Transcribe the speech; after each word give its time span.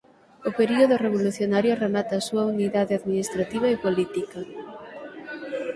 O 0.47 0.49
período 0.59 0.95
revolucionario 1.05 1.79
remata 1.85 2.13
a 2.17 2.25
súa 2.27 2.43
unidade 2.53 2.93
administrativa 2.99 3.67
e 3.69 3.81
política. 3.85 4.39